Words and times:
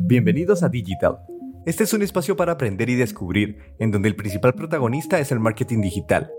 Bienvenidos 0.00 0.62
a 0.62 0.68
Digital. 0.68 1.18
Este 1.64 1.84
es 1.84 1.92
un 1.92 2.02
espacio 2.02 2.36
para 2.36 2.52
aprender 2.52 2.90
y 2.90 2.96
descubrir, 2.96 3.58
en 3.78 3.90
donde 3.90 4.08
el 4.08 4.16
principal 4.16 4.54
protagonista 4.54 5.20
es 5.20 5.32
el 5.32 5.40
marketing 5.40 5.80
digital. 5.80 6.30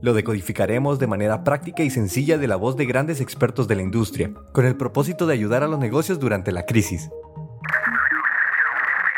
Lo 0.00 0.12
decodificaremos 0.12 0.98
de 0.98 1.06
manera 1.06 1.44
práctica 1.44 1.82
y 1.82 1.90
sencilla 1.90 2.36
de 2.36 2.46
la 2.46 2.56
voz 2.56 2.76
de 2.76 2.86
grandes 2.86 3.20
expertos 3.20 3.68
de 3.68 3.76
la 3.76 3.82
industria, 3.82 4.32
con 4.52 4.66
el 4.66 4.76
propósito 4.76 5.26
de 5.26 5.34
ayudar 5.34 5.62
a 5.62 5.68
los 5.68 5.78
negocios 5.78 6.20
durante 6.20 6.52
la 6.52 6.66
crisis. 6.66 7.08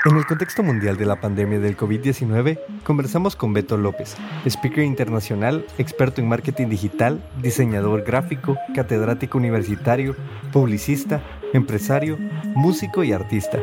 En 0.06 0.16
el 0.16 0.24
contexto 0.24 0.62
mundial 0.62 0.96
de 0.96 1.04
la 1.04 1.20
pandemia 1.20 1.58
del 1.58 1.76
COVID-19, 1.76 2.60
conversamos 2.84 3.34
con 3.34 3.52
Beto 3.52 3.76
López, 3.76 4.16
speaker 4.46 4.84
internacional, 4.84 5.66
experto 5.78 6.20
en 6.20 6.28
marketing 6.28 6.68
digital, 6.68 7.20
diseñador 7.42 8.04
gráfico, 8.04 8.56
catedrático 8.72 9.36
universitario, 9.36 10.14
publicista, 10.52 11.24
empresario, 11.52 12.18
músico 12.54 13.02
y 13.02 13.10
artista. 13.10 13.58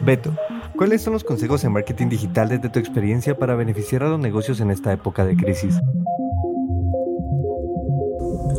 Beto, 0.00 0.36
¿cuáles 0.76 1.00
son 1.00 1.14
los 1.14 1.24
consejos 1.24 1.64
en 1.64 1.72
marketing 1.72 2.10
digital 2.10 2.50
desde 2.50 2.68
tu 2.68 2.78
experiencia 2.78 3.38
para 3.38 3.54
beneficiar 3.54 4.02
a 4.02 4.10
los 4.10 4.20
negocios 4.20 4.60
en 4.60 4.70
esta 4.70 4.92
época 4.92 5.24
de 5.24 5.36
crisis? 5.36 5.80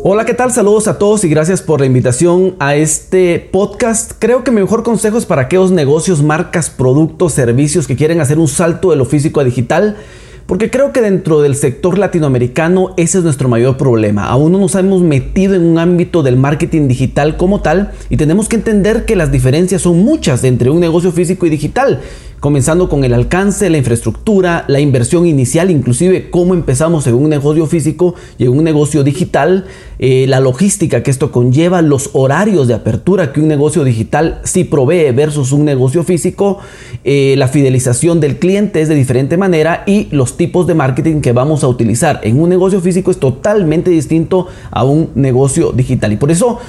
Hola, 0.02 0.24
¿qué 0.24 0.34
tal? 0.34 0.50
Saludos 0.50 0.88
a 0.88 0.98
todos 0.98 1.26
y 1.26 1.30
gracias 1.30 1.62
por 1.62 1.82
la 1.82 1.86
invitación 1.86 2.56
a 2.60 2.74
este 2.74 3.38
podcast. 3.52 4.14
Creo 4.18 4.46
que 4.46 4.52
mi 4.52 4.62
mejor 4.62 4.82
consejo 4.82 5.18
es 5.18 5.26
para 5.26 5.42
aquellos 5.42 5.72
negocios, 5.72 6.24
marcas, 6.24 6.70
productos, 6.70 7.34
servicios 7.34 7.86
que 7.86 7.98
quieren 7.98 8.22
hacer 8.22 8.40
un 8.40 8.48
salto 8.48 8.92
de 8.92 8.96
lo 8.96 9.04
físico 9.04 9.42
a 9.42 9.44
digital 9.44 9.98
porque 10.46 10.72
creo 10.72 10.94
que 10.94 11.02
dentro 11.02 11.42
del 11.42 11.54
sector 11.54 11.98
latinoamericano 11.98 12.94
ese 12.96 13.18
es 13.18 13.24
nuestro 13.26 13.50
mayor 13.50 13.76
problema. 13.76 14.26
Aún 14.26 14.54
no 14.54 14.58
nos 14.58 14.74
hemos 14.76 15.02
metido 15.02 15.54
en 15.54 15.64
un 15.64 15.78
ámbito 15.78 16.24
del 16.24 16.38
marketing 16.38 16.88
digital 16.88 17.36
como 17.36 17.62
tal 17.62 17.92
y 18.10 18.16
tenemos 18.16 18.48
que 18.48 18.56
entender 18.56 19.04
que 19.04 19.18
las 19.18 19.34
diferencias 19.34 19.82
son 19.82 20.00
muchas 20.00 20.46
entre 20.46 20.70
un 20.70 20.80
negocio 20.80 21.12
físico 21.12 21.46
y 21.46 21.50
digital 21.50 22.00
comenzando 22.40 22.90
con 22.90 23.04
el 23.04 23.14
alcance, 23.14 23.70
la 23.70 23.78
infraestructura, 23.78 24.66
la 24.68 24.80
inversión 24.80 25.26
inicial, 25.26 25.72
inclusive 25.72 26.30
cómo 26.30 26.54
empezamos 26.54 27.06
en 27.08 27.16
un 27.16 27.30
negocio 27.30 27.66
físico 27.66 28.16
y 28.38 28.46
en 28.46 28.52
un 28.52 28.64
negocio 28.64 29.04
digital, 29.04 29.66
eh, 30.00 30.26
la 30.28 30.40
logística 30.40 31.04
que 31.04 31.12
esto 31.12 31.32
conlleva, 31.32 31.82
los 31.82 32.12
horarios 32.14 32.68
de 32.68 32.74
apertura 32.74 33.34
que 33.34 33.42
un 33.42 33.48
negocio 33.48 33.84
digital 33.84 34.40
sí 34.44 34.64
provee 34.64 35.12
versus 35.12 35.52
un 35.52 35.66
negocio 35.66 36.04
físico, 36.04 36.60
eh, 37.04 37.36
la 37.38 37.48
fidelización 37.48 38.20
del 38.20 38.40
cliente 38.40 38.82
es 38.82 38.88
de 38.88 38.96
diferente 38.96 39.38
manera 39.38 39.84
y 39.86 40.08
los 40.12 40.38
tipos 40.38 40.68
de 40.68 40.76
marketing 40.76 41.22
que 41.22 41.34
vamos 41.34 41.64
a 41.64 41.68
utilizar 41.68 42.22
en 42.24 42.40
un 42.40 42.50
negocio 42.50 42.80
físico 42.82 43.12
es 43.12 43.18
totalmente 43.18 43.92
distinto 43.92 44.48
a 44.72 44.84
un 44.84 45.10
negocio 45.16 45.72
digital. 45.72 46.14
Y 46.14 46.18
por 46.18 46.32
eso 46.32 46.60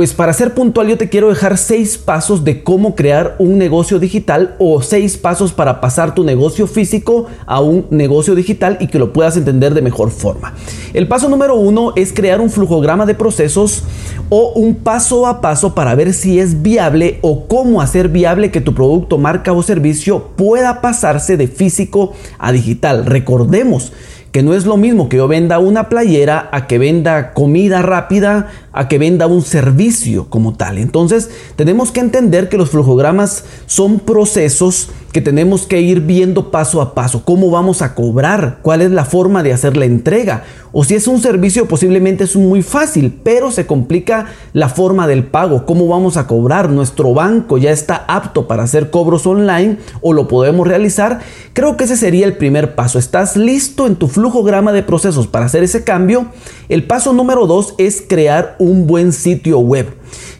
pues 0.00 0.14
para 0.14 0.32
ser 0.32 0.54
puntual 0.54 0.88
yo 0.88 0.96
te 0.96 1.10
quiero 1.10 1.28
dejar 1.28 1.58
seis 1.58 1.98
pasos 1.98 2.42
de 2.42 2.62
cómo 2.62 2.94
crear 2.94 3.36
un 3.38 3.58
negocio 3.58 3.98
digital 3.98 4.56
o 4.58 4.80
seis 4.80 5.18
pasos 5.18 5.52
para 5.52 5.82
pasar 5.82 6.14
tu 6.14 6.24
negocio 6.24 6.66
físico 6.66 7.26
a 7.44 7.60
un 7.60 7.84
negocio 7.90 8.34
digital 8.34 8.78
y 8.80 8.86
que 8.86 8.98
lo 8.98 9.12
puedas 9.12 9.36
entender 9.36 9.74
de 9.74 9.82
mejor 9.82 10.10
forma. 10.10 10.54
El 10.94 11.06
paso 11.06 11.28
número 11.28 11.56
uno 11.56 11.92
es 11.96 12.14
crear 12.14 12.40
un 12.40 12.48
flujograma 12.48 13.04
de 13.04 13.14
procesos 13.14 13.82
o 14.30 14.54
un 14.54 14.76
paso 14.76 15.26
a 15.26 15.42
paso 15.42 15.74
para 15.74 15.94
ver 15.94 16.14
si 16.14 16.40
es 16.40 16.62
viable 16.62 17.18
o 17.20 17.46
cómo 17.46 17.82
hacer 17.82 18.08
viable 18.08 18.50
que 18.50 18.62
tu 18.62 18.74
producto, 18.74 19.18
marca 19.18 19.52
o 19.52 19.62
servicio 19.62 20.28
pueda 20.34 20.80
pasarse 20.80 21.36
de 21.36 21.46
físico 21.46 22.14
a 22.38 22.52
digital. 22.52 23.04
Recordemos 23.04 23.92
que 24.32 24.42
no 24.42 24.54
es 24.54 24.64
lo 24.64 24.76
mismo 24.76 25.08
que 25.08 25.16
yo 25.16 25.26
venda 25.26 25.58
una 25.58 25.88
playera 25.88 26.48
a 26.52 26.66
que 26.66 26.78
venda 26.78 27.32
comida 27.32 27.82
rápida, 27.82 28.48
a 28.72 28.88
que 28.88 28.98
venda 28.98 29.26
un 29.26 29.42
servicio 29.42 30.28
como 30.28 30.54
tal. 30.54 30.78
Entonces 30.78 31.30
tenemos 31.56 31.90
que 31.90 32.00
entender 32.00 32.48
que 32.48 32.56
los 32.56 32.70
flujogramas 32.70 33.44
son 33.66 34.00
procesos 34.00 34.90
que 35.12 35.20
tenemos 35.20 35.66
que 35.66 35.80
ir 35.80 36.00
viendo 36.02 36.50
paso 36.50 36.80
a 36.80 36.94
paso, 36.94 37.24
cómo 37.24 37.50
vamos 37.50 37.82
a 37.82 37.94
cobrar, 37.94 38.60
cuál 38.62 38.80
es 38.80 38.90
la 38.90 39.04
forma 39.04 39.42
de 39.42 39.52
hacer 39.52 39.76
la 39.76 39.84
entrega. 39.84 40.44
O 40.72 40.84
si 40.84 40.94
es 40.94 41.08
un 41.08 41.20
servicio 41.20 41.66
posiblemente 41.66 42.24
es 42.24 42.36
muy 42.36 42.62
fácil, 42.62 43.18
pero 43.24 43.50
se 43.50 43.66
complica 43.66 44.26
la 44.52 44.68
forma 44.68 45.08
del 45.08 45.24
pago, 45.24 45.66
cómo 45.66 45.88
vamos 45.88 46.16
a 46.16 46.28
cobrar. 46.28 46.70
Nuestro 46.70 47.12
banco 47.12 47.58
ya 47.58 47.72
está 47.72 48.04
apto 48.06 48.46
para 48.46 48.62
hacer 48.62 48.90
cobros 48.90 49.26
online 49.26 49.78
o 50.00 50.12
lo 50.12 50.28
podemos 50.28 50.66
realizar. 50.66 51.20
Creo 51.54 51.76
que 51.76 51.84
ese 51.84 51.96
sería 51.96 52.26
el 52.26 52.36
primer 52.36 52.76
paso. 52.76 53.00
¿Estás 53.00 53.36
listo 53.36 53.88
en 53.88 53.96
tu 53.96 54.06
flujograma 54.06 54.72
de 54.72 54.84
procesos 54.84 55.26
para 55.26 55.46
hacer 55.46 55.64
ese 55.64 55.82
cambio? 55.82 56.26
El 56.68 56.86
paso 56.86 57.12
número 57.12 57.48
dos 57.48 57.74
es 57.78 58.04
crear 58.06 58.54
un 58.60 58.86
buen 58.86 59.12
sitio 59.12 59.58
web. 59.58 59.88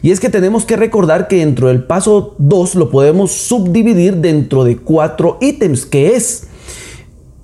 Y 0.03 0.13
es 0.13 0.21
que 0.21 0.31
tenemos 0.31 0.65
que 0.65 0.77
recordar 0.77 1.27
que 1.27 1.37
dentro 1.37 1.67
del 1.67 1.83
paso 1.83 2.37
2 2.39 2.77
lo 2.77 2.91
podemos 2.91 3.33
subdividir 3.33 4.17
dentro 4.17 4.63
de 4.63 4.77
cuatro 4.77 5.39
ítems, 5.41 5.85
que 5.85 6.15
es 6.15 6.47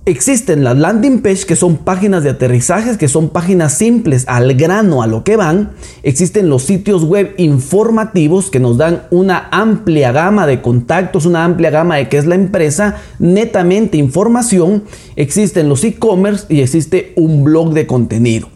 Existen 0.09 0.62
las 0.62 0.78
landing 0.78 1.20
page 1.20 1.47
que 1.47 1.56
son 1.56 1.78
páginas 1.78 2.22
de 2.22 2.31
aterrizajes, 2.31 2.97
que 2.97 3.09
son 3.09 3.31
páginas 3.31 3.76
simples 3.76 4.22
al 4.28 4.54
grano 4.54 5.03
a 5.03 5.09
lo 5.09 5.25
que 5.25 5.34
van. 5.34 5.72
Existen 6.04 6.48
los 6.48 6.62
sitios 6.62 7.03
web 7.03 7.34
informativos 7.38 8.48
que 8.48 8.60
nos 8.60 8.76
dan 8.76 9.03
una 9.10 9.48
amplia 9.50 10.12
gama 10.12 10.47
de 10.47 10.62
contactos, 10.62 11.26
una 11.26 11.44
amplia 11.44 11.70
gama 11.70 11.97
de 11.97 12.09
qué 12.09 12.19
es 12.19 12.26
la 12.26 12.36
empresa, 12.36 12.98
netamente 13.19 13.97
información. 13.97 14.84
Existen 15.16 15.69
los 15.69 15.82
e-commerce 15.82 16.47
y 16.50 16.60
existe 16.60 17.12
un 17.16 17.42
blog 17.42 17.72
de 17.72 17.88
contenido. 17.88 18.56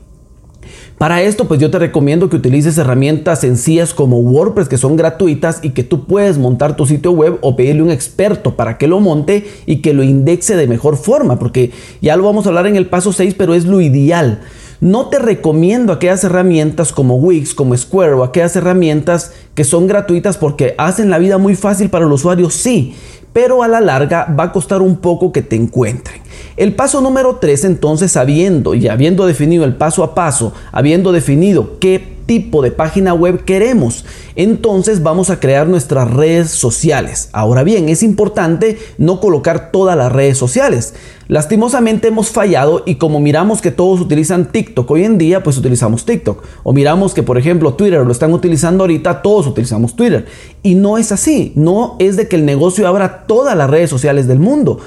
Para 1.01 1.23
esto, 1.23 1.49
pues 1.49 1.59
yo 1.59 1.71
te 1.71 1.79
recomiendo 1.79 2.29
que 2.29 2.37
utilices 2.37 2.77
herramientas 2.77 3.41
sencillas 3.41 3.95
como 3.95 4.19
WordPress 4.19 4.69
que 4.69 4.77
son 4.77 4.97
gratuitas 4.97 5.61
y 5.63 5.71
que 5.71 5.83
tú 5.83 6.05
puedes 6.05 6.37
montar 6.37 6.77
tu 6.77 6.85
sitio 6.85 7.13
web 7.13 7.39
o 7.41 7.57
pedirle 7.57 7.81
un 7.81 7.91
experto 7.91 8.55
para 8.55 8.77
que 8.77 8.87
lo 8.87 9.01
monte 9.01 9.49
y 9.65 9.77
que 9.77 9.95
lo 9.95 10.03
indexe 10.03 10.57
de 10.57 10.67
mejor 10.67 10.99
forma, 10.99 11.39
porque 11.39 11.71
ya 12.03 12.19
lo 12.19 12.25
vamos 12.25 12.45
a 12.45 12.51
hablar 12.51 12.67
en 12.67 12.77
el 12.77 12.85
paso 12.85 13.15
6, 13.15 13.35
pero 13.39 13.55
es 13.55 13.65
lo 13.65 13.81
ideal. 13.81 14.43
No 14.83 15.07
te 15.07 15.19
recomiendo 15.19 15.95
aquellas 15.95 16.23
herramientas 16.23 16.93
como 16.93 17.17
Wix, 17.17 17.55
como 17.55 17.75
Square 17.75 18.13
o 18.13 18.23
aquellas 18.23 18.55
herramientas 18.57 19.33
que 19.55 19.65
son 19.65 19.87
gratuitas 19.87 20.37
porque 20.37 20.75
hacen 20.77 21.09
la 21.09 21.19
vida 21.19 21.39
muy 21.39 21.55
fácil 21.55 21.89
para 21.89 22.05
el 22.05 22.13
usuario, 22.13 22.51
sí, 22.51 22.95
pero 23.33 23.63
a 23.63 23.69
la 23.69 23.81
larga 23.81 24.27
va 24.39 24.45
a 24.45 24.53
costar 24.53 24.83
un 24.83 24.99
poco 24.99 25.33
que 25.33 25.41
te 25.41 25.57
encuentren. 25.57 26.21
El 26.57 26.75
paso 26.75 27.01
número 27.01 27.39
3 27.41 27.65
entonces, 27.65 28.17
habiendo 28.17 28.75
y 28.75 28.89
habiendo 28.89 29.27
definido 29.27 29.65
el 29.65 29.77
paso 29.77 30.05
a 30.05 30.15
paso, 30.15 30.53
habiendo 30.73 31.13
definido 31.13 31.79
qué 31.79 32.21
tipo 32.31 32.63
de 32.63 32.71
página 32.71 33.13
web 33.13 33.45
queremos. 33.45 34.05
Entonces 34.37 35.03
vamos 35.03 35.31
a 35.31 35.41
crear 35.41 35.67
nuestras 35.67 36.09
redes 36.09 36.51
sociales. 36.51 37.29
Ahora 37.33 37.65
bien, 37.65 37.89
es 37.89 38.05
importante 38.05 38.79
no 38.99 39.19
colocar 39.19 39.73
todas 39.73 39.97
las 39.97 40.13
redes 40.13 40.39
sociales. 40.39 40.95
Lastimosamente 41.27 42.07
hemos 42.07 42.31
fallado 42.31 42.85
y 42.87 42.95
como 42.97 43.19
miramos 43.19 43.61
que 43.61 43.73
todos 43.73 44.01
utilizan 44.01 44.53
TikTok 44.53 44.89
hoy 44.89 45.07
en 45.07 45.19
día, 45.19 45.43
pues 45.43 45.59
utilizamos 45.59 46.07
TikTok. 46.07 46.45
O 46.63 46.73
miramos 46.73 47.15
que 47.15 47.25
por 47.25 47.37
ejemplo 47.37 47.75
Twitter 47.75 48.07
lo 48.07 48.13
están 48.13 48.33
utilizando 48.33 48.85
ahorita, 48.85 49.23
todos 49.23 49.49
utilizamos 49.49 49.97
Twitter. 49.97 50.27
Y 50.63 50.77
no 50.77 50.99
es 50.99 51.11
así. 51.11 51.53
No 51.57 51.97
es 51.99 52.17
de 52.17 52.29
que 52.29 52.37
el 52.37 52.45
negocio 52.45 52.87
abra 52.87 53.27
todas 53.27 53.57
las 53.57 53.69
redes 53.69 53.91
sociales 53.91 54.29
del 54.29 54.39
mundo 54.39 54.79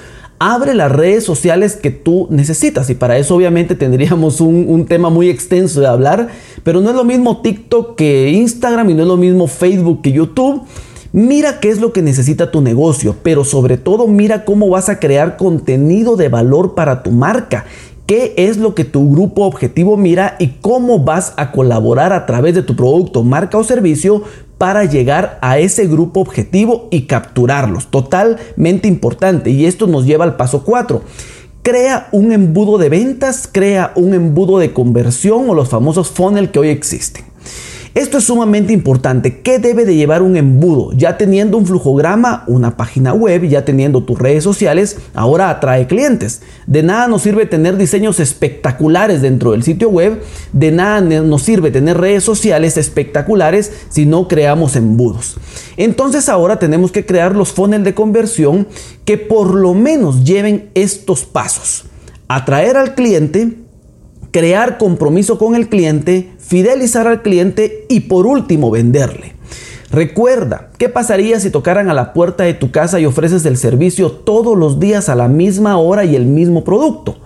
abre 0.43 0.73
las 0.73 0.91
redes 0.91 1.23
sociales 1.23 1.77
que 1.77 1.89
tú 1.89 2.27
necesitas. 2.29 2.89
Y 2.89 2.95
para 2.95 3.17
eso 3.17 3.35
obviamente 3.35 3.75
tendríamos 3.75 4.41
un, 4.41 4.85
tema 4.85 5.09
muy 5.09 5.29
extenso 5.29 5.79
de 5.79 5.87
hablar, 5.87 6.27
pero 6.63 6.81
no 6.81 6.89
es 6.89 6.95
lo 6.95 7.05
mismo 7.05 7.41
TikTok 7.41 7.95
que 7.95 8.29
Instagram 8.31 8.89
y 8.89 8.93
no 8.93 9.03
es 9.03 9.07
lo 9.07 9.15
mismo 9.15 9.47
Facebook 9.47 10.01
que 10.01 10.11
YouTube. 10.11 10.63
Mira 11.13 11.61
qué 11.61 11.69
es 11.69 11.79
lo 11.79 11.93
que 11.93 12.01
necesita 12.01 12.51
tu 12.51 12.59
negocio, 12.59 13.15
pero 13.23 13.45
sobre 13.45 13.77
todo 13.77 14.07
mira 14.07 14.43
cómo 14.43 14.67
vas 14.67 14.89
a 14.89 14.99
crear 14.99 15.37
contenido 15.37 16.17
de 16.17 16.27
valor 16.27 16.75
para 16.75 17.03
tu 17.03 17.11
marca. 17.11 17.65
¿Qué 18.05 18.33
es 18.35 18.57
lo 18.57 18.75
que 18.75 18.83
tu 18.83 19.09
grupo 19.09 19.45
objetivo 19.45 19.95
mira 19.95 20.35
y 20.37 20.47
cómo 20.59 20.99
vas 20.99 21.33
a 21.37 21.53
colaborar 21.53 22.11
a 22.11 22.25
través 22.25 22.53
de 22.53 22.63
tu 22.63 22.75
producto, 22.75 23.23
marca 23.23 23.57
o 23.57 23.63
servicio 23.63 24.23
para 24.57 24.85
llegar 24.85 25.39
a 25.41 25.57
ese 25.57 25.87
grupo 25.87 26.21
objetivo 26.21 26.87
y 26.91 27.03
capturarlos. 27.03 27.87
Totalmente 27.87 28.87
importante. 28.87 29.49
Y 29.49 29.65
esto 29.65 29.87
nos 29.87 30.05
lleva 30.05 30.23
al 30.25 30.35
paso 30.35 30.63
4. 30.63 31.01
Crea 31.61 32.09
un 32.11 32.31
embudo 32.31 32.77
de 32.77 32.89
ventas, 32.89 33.49
crea 33.51 33.93
un 33.95 34.13
embudo 34.13 34.59
de 34.59 34.73
conversión 34.73 35.49
o 35.49 35.53
los 35.53 35.69
famosos 35.69 36.09
funnel 36.09 36.51
que 36.51 36.59
hoy 36.59 36.69
existen. 36.69 37.32
Esto 37.95 38.17
es 38.17 38.23
sumamente 38.23 38.73
importante. 38.73 39.41
¿Qué 39.41 39.59
debe 39.59 39.85
de 39.85 39.95
llevar 39.95 40.23
un 40.23 40.35
embudo? 40.35 40.93
Ya 40.93 41.15
teniendo 41.15 41.59
un 41.59 41.67
flujograma, 41.67 42.43
una 42.47 42.75
página 42.75 43.13
web, 43.13 43.43
ya 43.43 43.65
teniendo 43.65 44.03
tus 44.03 44.17
redes 44.17 44.43
sociales, 44.43 44.97
ahora 45.13 45.51
atrae 45.51 45.85
clientes. 45.85 46.41
De 46.65 46.81
nada 46.81 47.07
nos 47.07 47.21
sirve 47.21 47.45
tener 47.45 47.77
diseños 47.77 48.19
espectaculares 48.19 49.21
dentro 49.21 49.51
del 49.51 49.61
sitio 49.61 49.89
web, 49.89 50.23
de 50.53 50.71
nada 50.71 51.01
nos 51.01 51.43
sirve 51.43 51.69
tener 51.69 51.99
redes 51.99 52.23
sociales 52.23 52.77
espectaculares 52.77 53.71
si 53.89 54.07
no 54.07 54.27
creamos 54.27 54.75
embudos. 54.75 55.37
Entonces 55.77 56.29
ahora 56.29 56.57
tenemos 56.57 56.91
que 56.91 57.05
crear 57.05 57.35
los 57.35 57.51
funnels 57.51 57.85
de 57.85 57.93
conversión 57.93 58.67
que 59.05 59.19
por 59.19 59.53
lo 59.53 59.75
menos 59.75 60.23
lleven 60.23 60.71
estos 60.73 61.25
pasos. 61.25 61.85
Atraer 62.27 62.75
al 62.75 62.95
cliente, 62.95 63.62
crear 64.33 64.79
compromiso 64.79 65.37
con 65.37 65.53
el 65.53 65.69
cliente, 65.69 66.31
fidelizar 66.39 67.07
al 67.07 67.21
cliente 67.21 67.85
y 67.87 68.01
por 68.01 68.25
último 68.25 68.71
venderle. 68.71 69.35
Recuerda, 69.91 70.71
¿qué 70.79 70.89
pasaría 70.89 71.39
si 71.39 71.51
tocaran 71.51 71.87
a 71.87 71.93
la 71.93 72.13
puerta 72.13 72.43
de 72.43 72.55
tu 72.55 72.71
casa 72.71 72.99
y 72.99 73.05
ofreces 73.05 73.45
el 73.45 73.57
servicio 73.57 74.11
todos 74.11 74.57
los 74.57 74.79
días 74.79 75.07
a 75.07 75.15
la 75.15 75.27
misma 75.27 75.77
hora 75.77 76.03
y 76.03 76.15
el 76.15 76.25
mismo 76.25 76.63
producto? 76.63 77.17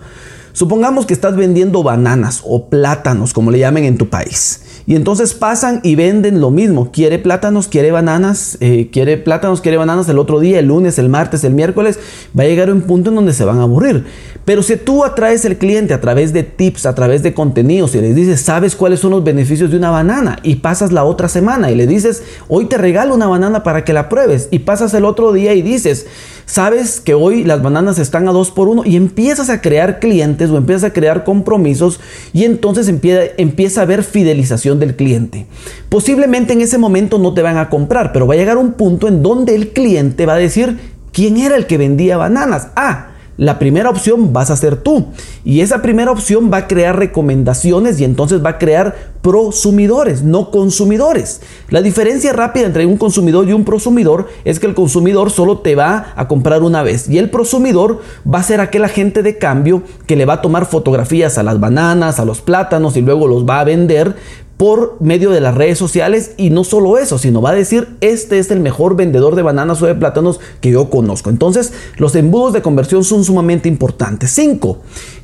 Supongamos 0.58 1.06
que 1.06 1.14
estás 1.14 1.36
vendiendo 1.36 1.84
bananas 1.84 2.42
o 2.44 2.68
plátanos, 2.68 3.32
como 3.32 3.52
le 3.52 3.60
llamen 3.60 3.84
en 3.84 3.96
tu 3.96 4.08
país. 4.08 4.62
Y 4.88 4.96
entonces 4.96 5.32
pasan 5.32 5.78
y 5.84 5.94
venden 5.94 6.40
lo 6.40 6.50
mismo. 6.50 6.90
Quiere 6.90 7.20
plátanos, 7.20 7.68
quiere 7.68 7.92
bananas, 7.92 8.58
eh, 8.60 8.88
quiere 8.90 9.18
plátanos, 9.18 9.60
quiere 9.60 9.76
bananas 9.76 10.08
el 10.08 10.18
otro 10.18 10.40
día, 10.40 10.58
el 10.58 10.66
lunes, 10.66 10.98
el 10.98 11.08
martes, 11.10 11.44
el 11.44 11.52
miércoles. 11.52 12.00
Va 12.36 12.42
a 12.42 12.46
llegar 12.46 12.72
un 12.72 12.80
punto 12.80 13.10
en 13.10 13.14
donde 13.14 13.34
se 13.34 13.44
van 13.44 13.60
a 13.60 13.62
aburrir. 13.62 14.04
Pero 14.48 14.62
si 14.62 14.76
tú 14.76 15.04
atraes 15.04 15.44
al 15.44 15.58
cliente 15.58 15.92
a 15.92 16.00
través 16.00 16.32
de 16.32 16.42
tips, 16.42 16.86
a 16.86 16.94
través 16.94 17.22
de 17.22 17.34
contenidos 17.34 17.94
y 17.94 18.00
les 18.00 18.16
dices, 18.16 18.40
sabes 18.40 18.74
cuáles 18.74 18.98
son 18.98 19.10
los 19.10 19.22
beneficios 19.22 19.70
de 19.70 19.76
una 19.76 19.90
banana 19.90 20.38
y 20.42 20.56
pasas 20.56 20.90
la 20.90 21.04
otra 21.04 21.28
semana 21.28 21.70
y 21.70 21.74
le 21.74 21.86
dices, 21.86 22.22
hoy 22.48 22.64
te 22.64 22.78
regalo 22.78 23.14
una 23.14 23.26
banana 23.26 23.62
para 23.62 23.84
que 23.84 23.92
la 23.92 24.08
pruebes 24.08 24.48
y 24.50 24.60
pasas 24.60 24.94
el 24.94 25.04
otro 25.04 25.34
día 25.34 25.52
y 25.52 25.60
dices, 25.60 26.06
sabes 26.46 27.02
que 27.02 27.12
hoy 27.12 27.44
las 27.44 27.60
bananas 27.60 27.98
están 27.98 28.26
a 28.26 28.32
dos 28.32 28.50
por 28.50 28.68
uno 28.68 28.84
y 28.86 28.96
empiezas 28.96 29.50
a 29.50 29.60
crear 29.60 30.00
clientes 30.00 30.47
o 30.50 30.56
empiezas 30.56 30.84
a 30.84 30.92
crear 30.92 31.24
compromisos 31.24 32.00
y 32.32 32.44
entonces 32.44 32.88
empieza, 32.88 33.32
empieza 33.36 33.80
a 33.80 33.84
haber 33.84 34.02
fidelización 34.02 34.78
del 34.78 34.96
cliente. 34.96 35.46
Posiblemente 35.88 36.52
en 36.52 36.60
ese 36.60 36.78
momento 36.78 37.18
no 37.18 37.34
te 37.34 37.42
van 37.42 37.58
a 37.58 37.68
comprar, 37.68 38.12
pero 38.12 38.26
va 38.26 38.34
a 38.34 38.38
llegar 38.38 38.56
un 38.56 38.72
punto 38.72 39.08
en 39.08 39.22
donde 39.22 39.54
el 39.54 39.70
cliente 39.70 40.26
va 40.26 40.34
a 40.34 40.38
decir, 40.38 40.78
¿quién 41.12 41.36
era 41.36 41.56
el 41.56 41.66
que 41.66 41.78
vendía 41.78 42.16
bananas? 42.16 42.68
Ah, 42.76 43.07
la 43.38 43.60
primera 43.60 43.88
opción 43.88 44.32
vas 44.32 44.50
a 44.50 44.56
ser 44.56 44.76
tú. 44.76 45.06
Y 45.44 45.60
esa 45.60 45.80
primera 45.80 46.10
opción 46.10 46.50
va 46.52 46.58
a 46.58 46.66
crear 46.66 46.98
recomendaciones 46.98 47.98
y 48.00 48.04
entonces 48.04 48.44
va 48.44 48.50
a 48.50 48.58
crear 48.58 49.12
prosumidores, 49.22 50.22
no 50.22 50.50
consumidores. 50.50 51.40
La 51.70 51.80
diferencia 51.80 52.32
rápida 52.32 52.66
entre 52.66 52.84
un 52.84 52.96
consumidor 52.96 53.48
y 53.48 53.52
un 53.52 53.64
prosumidor 53.64 54.26
es 54.44 54.58
que 54.58 54.66
el 54.66 54.74
consumidor 54.74 55.30
solo 55.30 55.58
te 55.58 55.76
va 55.76 56.12
a 56.16 56.26
comprar 56.26 56.62
una 56.62 56.82
vez 56.82 57.08
y 57.08 57.18
el 57.18 57.30
prosumidor 57.30 58.00
va 58.26 58.40
a 58.40 58.42
ser 58.42 58.60
aquel 58.60 58.84
agente 58.84 59.22
de 59.22 59.38
cambio 59.38 59.84
que 60.06 60.16
le 60.16 60.24
va 60.26 60.34
a 60.34 60.42
tomar 60.42 60.66
fotografías 60.66 61.38
a 61.38 61.44
las 61.44 61.60
bananas, 61.60 62.18
a 62.18 62.24
los 62.24 62.40
plátanos 62.40 62.96
y 62.96 63.02
luego 63.02 63.28
los 63.28 63.46
va 63.46 63.60
a 63.60 63.64
vender 63.64 64.16
por 64.58 64.96
medio 65.00 65.30
de 65.30 65.40
las 65.40 65.54
redes 65.54 65.78
sociales 65.78 66.32
y 66.36 66.50
no 66.50 66.64
solo 66.64 66.98
eso, 66.98 67.16
sino 67.16 67.40
va 67.40 67.50
a 67.50 67.54
decir, 67.54 67.96
este 68.00 68.38
es 68.40 68.50
el 68.50 68.60
mejor 68.60 68.96
vendedor 68.96 69.36
de 69.36 69.42
bananas 69.42 69.80
o 69.80 69.86
de 69.86 69.94
plátanos 69.94 70.40
que 70.60 70.72
yo 70.72 70.90
conozco. 70.90 71.30
Entonces, 71.30 71.72
los 71.96 72.14
embudos 72.16 72.52
de 72.52 72.60
conversión 72.60 73.04
son 73.04 73.24
sumamente 73.24 73.68
importantes. 73.68 74.32
5. 74.32 74.78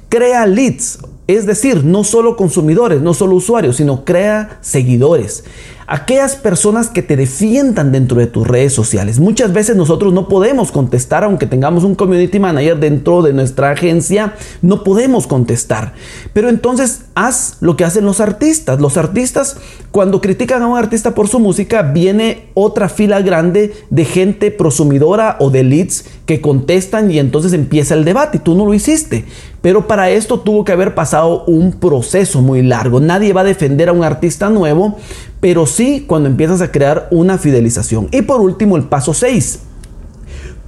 Crea 0.08 0.46
leads, 0.46 1.00
es 1.26 1.46
decir, 1.46 1.84
no 1.84 2.04
solo 2.04 2.36
consumidores, 2.36 3.02
no 3.02 3.12
solo 3.12 3.34
usuarios, 3.34 3.76
sino 3.76 4.04
crea 4.04 4.58
seguidores 4.62 5.44
aquellas 5.86 6.36
personas 6.36 6.88
que 6.88 7.02
te 7.02 7.16
defiendan 7.16 7.92
dentro 7.92 8.18
de 8.18 8.26
tus 8.26 8.46
redes 8.46 8.72
sociales. 8.72 9.20
Muchas 9.20 9.52
veces 9.52 9.76
nosotros 9.76 10.12
no 10.12 10.28
podemos 10.28 10.72
contestar, 10.72 11.24
aunque 11.24 11.46
tengamos 11.46 11.84
un 11.84 11.94
community 11.94 12.38
manager 12.38 12.78
dentro 12.78 13.22
de 13.22 13.32
nuestra 13.32 13.70
agencia, 13.70 14.34
no 14.62 14.84
podemos 14.84 15.26
contestar. 15.26 15.94
Pero 16.32 16.48
entonces 16.48 17.02
haz 17.14 17.58
lo 17.60 17.76
que 17.76 17.84
hacen 17.84 18.04
los 18.04 18.20
artistas. 18.20 18.80
Los 18.80 18.96
artistas, 18.96 19.56
cuando 19.90 20.20
critican 20.20 20.62
a 20.62 20.66
un 20.66 20.78
artista 20.78 21.14
por 21.14 21.28
su 21.28 21.38
música, 21.38 21.82
viene 21.82 22.46
otra 22.54 22.88
fila 22.88 23.20
grande 23.20 23.74
de 23.90 24.04
gente 24.04 24.50
prosumidora 24.50 25.36
o 25.40 25.50
de 25.50 25.64
leads 25.64 26.04
que 26.26 26.40
contestan 26.40 27.10
y 27.10 27.18
entonces 27.18 27.52
empieza 27.52 27.94
el 27.94 28.04
debate. 28.04 28.38
Y 28.38 28.40
tú 28.40 28.54
no 28.54 28.66
lo 28.66 28.74
hiciste. 28.74 29.24
Pero 29.64 29.88
para 29.88 30.10
esto 30.10 30.38
tuvo 30.38 30.62
que 30.62 30.72
haber 30.72 30.94
pasado 30.94 31.42
un 31.46 31.72
proceso 31.72 32.42
muy 32.42 32.62
largo. 32.62 33.00
Nadie 33.00 33.32
va 33.32 33.40
a 33.40 33.44
defender 33.44 33.88
a 33.88 33.92
un 33.92 34.04
artista 34.04 34.50
nuevo 34.50 34.98
pero 35.44 35.66
sí 35.66 36.06
cuando 36.06 36.26
empiezas 36.30 36.62
a 36.62 36.72
crear 36.72 37.06
una 37.10 37.36
fidelización. 37.36 38.08
Y 38.12 38.22
por 38.22 38.40
último, 38.40 38.78
el 38.78 38.84
paso 38.84 39.12
6. 39.12 39.58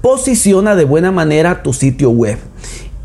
Posiciona 0.03 0.77
de 0.77 0.85
buena 0.85 1.11
manera 1.11 1.63
tu 1.63 1.73
sitio 1.73 2.11
web. 2.11 2.37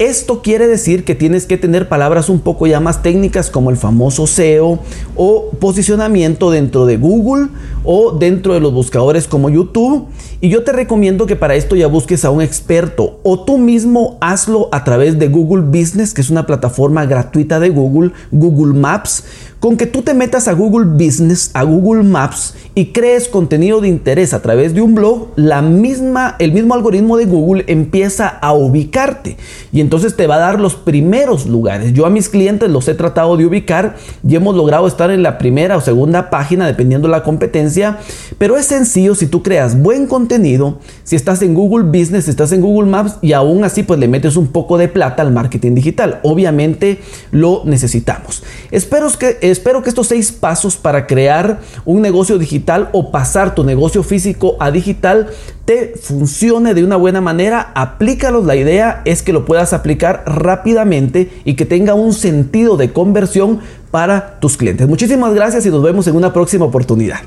Esto 0.01 0.41
quiere 0.41 0.67
decir 0.67 1.05
que 1.05 1.13
tienes 1.13 1.45
que 1.45 1.59
tener 1.59 1.87
palabras 1.87 2.27
un 2.27 2.39
poco 2.39 2.65
ya 2.65 2.79
más 2.79 3.03
técnicas 3.03 3.51
como 3.51 3.69
el 3.69 3.77
famoso 3.77 4.25
SEO 4.25 4.79
o 5.15 5.51
posicionamiento 5.59 6.49
dentro 6.49 6.87
de 6.87 6.97
Google 6.97 7.49
o 7.83 8.11
dentro 8.13 8.55
de 8.55 8.61
los 8.61 8.73
buscadores 8.73 9.27
como 9.27 9.51
YouTube. 9.51 10.07
Y 10.39 10.49
yo 10.49 10.63
te 10.63 10.71
recomiendo 10.71 11.27
que 11.27 11.35
para 11.35 11.53
esto 11.53 11.75
ya 11.75 11.85
busques 11.85 12.25
a 12.25 12.31
un 12.31 12.41
experto 12.41 13.19
o 13.21 13.41
tú 13.41 13.59
mismo 13.59 14.17
hazlo 14.21 14.69
a 14.71 14.83
través 14.83 15.19
de 15.19 15.27
Google 15.27 15.65
Business, 15.65 16.15
que 16.15 16.21
es 16.21 16.31
una 16.31 16.47
plataforma 16.47 17.05
gratuita 17.05 17.59
de 17.59 17.69
Google, 17.69 18.11
Google 18.31 18.73
Maps 18.73 19.23
con 19.61 19.77
que 19.77 19.85
tú 19.85 20.01
te 20.01 20.15
metas 20.15 20.47
a 20.47 20.53
Google 20.53 20.87
Business, 20.87 21.51
a 21.53 21.61
Google 21.61 22.01
Maps 22.01 22.55
y 22.73 22.87
crees 22.87 23.27
contenido 23.27 23.79
de 23.79 23.89
interés 23.89 24.33
a 24.33 24.41
través 24.41 24.73
de 24.73 24.81
un 24.81 24.95
blog, 24.95 25.27
la 25.35 25.61
misma, 25.61 26.35
el 26.39 26.51
mismo 26.51 26.73
algoritmo 26.73 27.15
de 27.15 27.25
Google 27.25 27.65
empieza 27.67 28.27
a 28.27 28.53
ubicarte 28.53 29.37
y 29.71 29.79
entonces 29.79 30.15
te 30.17 30.25
va 30.25 30.35
a 30.35 30.39
dar 30.39 30.59
los 30.59 30.73
primeros 30.73 31.45
lugares. 31.45 31.93
Yo 31.93 32.07
a 32.07 32.09
mis 32.09 32.27
clientes 32.27 32.71
los 32.71 32.87
he 32.87 32.95
tratado 32.95 33.37
de 33.37 33.45
ubicar 33.45 33.97
y 34.27 34.35
hemos 34.35 34.55
logrado 34.55 34.87
estar 34.87 35.11
en 35.11 35.21
la 35.21 35.37
primera 35.37 35.77
o 35.77 35.81
segunda 35.81 36.31
página 36.31 36.65
dependiendo 36.65 37.07
de 37.07 37.11
la 37.11 37.21
competencia, 37.21 37.99
pero 38.39 38.57
es 38.57 38.65
sencillo 38.65 39.13
si 39.13 39.27
tú 39.27 39.43
creas 39.43 39.79
buen 39.79 40.07
contenido, 40.07 40.79
si 41.03 41.15
estás 41.15 41.43
en 41.43 41.53
Google 41.53 41.85
Business, 41.85 42.25
si 42.25 42.31
estás 42.31 42.51
en 42.51 42.61
Google 42.61 42.89
Maps 42.89 43.17
y 43.21 43.33
aún 43.33 43.63
así 43.63 43.83
pues 43.83 43.99
le 43.99 44.07
metes 44.07 44.37
un 44.37 44.47
poco 44.47 44.79
de 44.79 44.87
plata 44.87 45.21
al 45.21 45.31
marketing 45.31 45.75
digital. 45.75 46.19
Obviamente 46.23 46.99
lo 47.29 47.61
necesitamos. 47.65 48.41
Espero 48.71 49.07
que 49.19 49.50
espero 49.51 49.83
que 49.83 49.89
estos 49.89 50.07
seis 50.07 50.31
pasos 50.31 50.77
para 50.77 51.07
crear 51.07 51.59
un 51.85 52.01
negocio 52.01 52.37
digital 52.37 52.89
o 52.93 53.11
pasar 53.11 53.55
tu 53.55 53.63
negocio 53.63 54.03
físico 54.03 54.57
a 54.59 54.71
digital 54.71 55.29
te 55.65 55.93
funcione 55.95 56.73
de 56.73 56.83
una 56.83 56.95
buena 56.95 57.21
manera. 57.21 57.71
Aplícalos. 57.75 58.45
La 58.45 58.55
idea 58.55 59.01
es 59.05 59.21
que 59.21 59.33
lo 59.33 59.45
puedas 59.45 59.73
aplicar 59.73 60.23
rápidamente 60.25 61.31
y 61.45 61.55
que 61.55 61.65
tenga 61.65 61.93
un 61.93 62.13
sentido 62.13 62.77
de 62.77 62.91
conversión 62.91 63.59
para 63.91 64.39
tus 64.39 64.57
clientes. 64.57 64.87
Muchísimas 64.87 65.33
gracias 65.33 65.65
y 65.65 65.69
nos 65.69 65.83
vemos 65.83 66.07
en 66.07 66.15
una 66.15 66.33
próxima 66.33 66.65
oportunidad. 66.65 67.19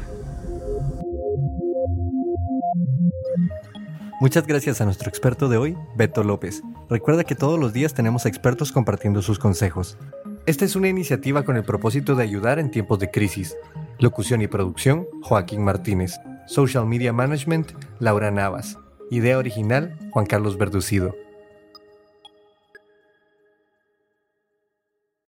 Muchas 4.21 4.47
gracias 4.47 4.81
a 4.81 4.87
nuestro 4.87 5.11
experto 5.11 5.49
de 5.49 5.59
hoy, 5.59 5.77
Beto 5.97 6.25
López. 6.25 6.63
Recuerda 6.89 7.25
que 7.25 7.35
todos 7.35 7.59
los 7.59 7.75
días 7.75 7.93
tenemos 7.93 8.25
expertos 8.25 8.73
compartiendo 8.73 9.21
sus 9.21 9.39
consejos. 9.39 9.99
Esta 10.47 10.67
es 10.67 10.77
una 10.77 10.89
iniciativa 10.89 11.43
con 11.43 11.57
el 11.57 11.63
propósito 11.63 12.15
de 12.15 12.23
ayudar 12.23 12.59
en 12.59 12.71
tiempos 12.71 12.99
de 12.99 13.11
crisis. 13.11 13.57
Locución 13.99 14.43
y 14.43 14.47
producción, 14.47 15.07
Joaquín 15.23 15.65
Martínez. 15.65 16.21
Social 16.47 16.85
Media 16.85 17.15
Management, 17.15 17.73
Laura 17.99 18.31
Navas. 18.31 18.77
Idea 19.11 19.39
original, 19.39 19.97
Juan 20.11 20.27
Carlos 20.27 20.59
Verducido. 20.59 21.17